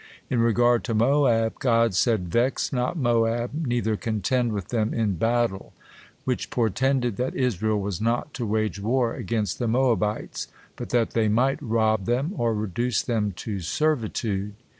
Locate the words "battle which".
5.13-6.49